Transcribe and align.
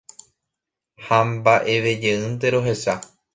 Ha 1.07 1.19
mba'evejeýnte 1.33 2.47
rohecha. 2.57 2.97